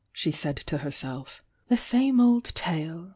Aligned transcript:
she 0.11 0.31
said 0.31 0.57
to 0.57 0.79
herself. 0.79 1.43
"The 1.67 1.77
same 1.77 2.19
old 2.19 2.45
tale! 2.55 3.09